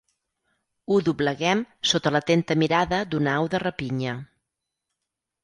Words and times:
Ho 0.91 0.95
dobleguem 1.09 1.61
sota 1.91 2.13
l'atenta 2.15 2.57
mirada 2.63 3.03
d'una 3.13 3.35
au 3.43 3.51
de 3.57 3.61
rapinya. 3.67 4.19